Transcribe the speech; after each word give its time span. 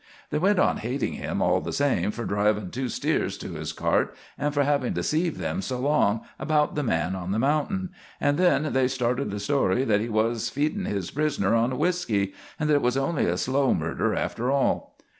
They 0.31 0.39
went 0.39 0.57
on 0.57 0.77
hating 0.77 1.13
him 1.13 1.43
all 1.43 1.61
the 1.61 1.71
same 1.71 2.09
for 2.09 2.25
driving 2.25 2.71
two 2.71 2.89
steers 2.89 3.37
to 3.37 3.51
his 3.53 3.71
cart 3.71 4.15
and 4.35 4.51
for 4.51 4.63
having 4.63 4.93
deceived 4.93 5.37
them 5.37 5.61
so 5.61 5.77
long 5.79 6.21
about 6.39 6.73
the 6.73 6.81
man 6.81 7.13
on 7.13 7.31
the 7.31 7.37
mountain, 7.37 7.91
and 8.19 8.39
then 8.39 8.73
they 8.73 8.87
started 8.87 9.29
the 9.29 9.39
story 9.39 9.83
that 9.83 10.01
he 10.01 10.09
was 10.09 10.49
feedin' 10.49 10.85
his 10.85 11.11
prisoner 11.11 11.53
on 11.53 11.77
whisky, 11.77 12.33
and 12.59 12.67
that 12.67 12.77
it 12.77 12.81
was 12.81 12.97
only 12.97 13.27
a 13.27 13.37
slow 13.37 13.75
murder, 13.75 14.15
after 14.15 14.49
all. 14.49 14.97